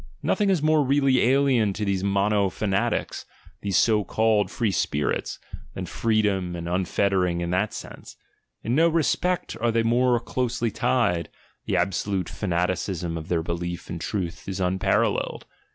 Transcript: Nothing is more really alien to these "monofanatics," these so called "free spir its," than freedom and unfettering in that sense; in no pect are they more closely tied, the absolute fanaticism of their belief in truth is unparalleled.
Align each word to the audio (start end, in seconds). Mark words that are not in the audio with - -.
Nothing 0.23 0.49
is 0.49 0.63
more 0.63 0.83
really 0.83 1.21
alien 1.21 1.73
to 1.73 1.85
these 1.85 2.01
"monofanatics," 2.01 3.25
these 3.61 3.77
so 3.77 4.03
called 4.03 4.49
"free 4.49 4.71
spir 4.71 5.11
its," 5.11 5.37
than 5.75 5.85
freedom 5.85 6.55
and 6.55 6.67
unfettering 6.67 7.39
in 7.41 7.51
that 7.51 7.71
sense; 7.71 8.15
in 8.63 8.73
no 8.73 8.89
pect 9.21 9.55
are 9.61 9.71
they 9.71 9.83
more 9.83 10.19
closely 10.19 10.71
tied, 10.71 11.29
the 11.67 11.77
absolute 11.77 12.29
fanaticism 12.29 13.15
of 13.15 13.27
their 13.27 13.43
belief 13.43 13.91
in 13.91 13.99
truth 13.99 14.49
is 14.49 14.59
unparalleled. 14.59 15.45